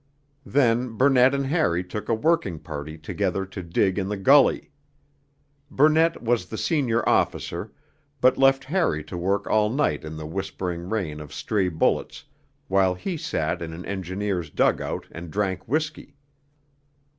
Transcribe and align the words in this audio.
Then 0.47 0.97
Burnett 0.97 1.35
and 1.35 1.45
Harry 1.45 1.83
took 1.83 2.09
a 2.09 2.15
working 2.15 2.57
party 2.57 2.97
together 2.97 3.45
to 3.45 3.61
dig 3.61 3.99
in 3.99 4.09
the 4.09 4.17
gully. 4.17 4.71
Burnett 5.69 6.23
was 6.23 6.47
the 6.47 6.57
senior 6.57 7.07
officer, 7.07 7.71
but 8.19 8.35
left 8.35 8.63
Harry 8.63 9.03
to 9.03 9.15
work 9.15 9.45
all 9.45 9.69
night 9.69 10.03
in 10.03 10.17
the 10.17 10.25
whispering 10.25 10.89
rain 10.89 11.19
of 11.19 11.31
stray 11.31 11.69
bullets, 11.69 12.25
while 12.67 12.95
he 12.95 13.15
sat 13.15 13.61
in 13.61 13.73
an 13.73 13.85
Engineers' 13.85 14.49
dug 14.49 14.81
out 14.81 15.05
and 15.11 15.29
drank 15.29 15.67
whisky. 15.67 16.15